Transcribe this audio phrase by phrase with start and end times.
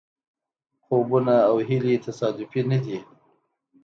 [0.83, 2.97] خوبونه او هیلې تصادفي نه دي.